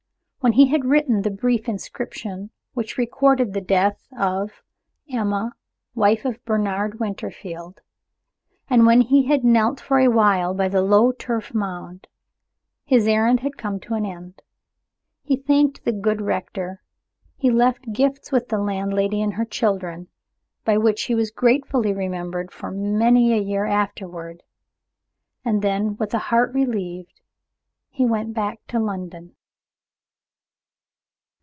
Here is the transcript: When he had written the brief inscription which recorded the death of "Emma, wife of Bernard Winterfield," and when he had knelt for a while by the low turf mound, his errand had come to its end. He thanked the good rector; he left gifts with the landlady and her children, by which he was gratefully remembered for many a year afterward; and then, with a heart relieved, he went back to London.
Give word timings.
When 0.43 0.53
he 0.53 0.69
had 0.69 0.85
written 0.85 1.21
the 1.21 1.29
brief 1.29 1.69
inscription 1.69 2.49
which 2.73 2.97
recorded 2.97 3.53
the 3.53 3.61
death 3.61 4.07
of 4.17 4.63
"Emma, 5.07 5.51
wife 5.93 6.25
of 6.25 6.43
Bernard 6.45 6.99
Winterfield," 6.99 7.81
and 8.67 8.87
when 8.87 9.01
he 9.01 9.27
had 9.27 9.43
knelt 9.43 9.79
for 9.79 9.99
a 9.99 10.07
while 10.07 10.55
by 10.55 10.67
the 10.67 10.81
low 10.81 11.11
turf 11.11 11.53
mound, 11.53 12.07
his 12.83 13.07
errand 13.07 13.41
had 13.41 13.55
come 13.55 13.79
to 13.81 13.93
its 13.93 14.05
end. 14.07 14.41
He 15.21 15.37
thanked 15.37 15.85
the 15.85 15.91
good 15.91 16.21
rector; 16.21 16.81
he 17.37 17.51
left 17.51 17.93
gifts 17.93 18.31
with 18.31 18.47
the 18.49 18.57
landlady 18.57 19.21
and 19.21 19.35
her 19.35 19.45
children, 19.45 20.07
by 20.65 20.75
which 20.75 21.03
he 21.03 21.13
was 21.13 21.29
gratefully 21.29 21.93
remembered 21.93 22.51
for 22.51 22.71
many 22.71 23.31
a 23.31 23.37
year 23.37 23.65
afterward; 23.67 24.41
and 25.45 25.61
then, 25.61 25.97
with 25.97 26.15
a 26.15 26.31
heart 26.33 26.51
relieved, 26.55 27.21
he 27.91 28.07
went 28.07 28.33
back 28.33 28.65
to 28.69 28.79
London. 28.79 29.35